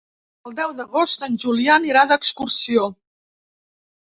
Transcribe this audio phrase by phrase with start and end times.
[0.51, 2.89] El deu d'agost en Julià anirà d'excursió.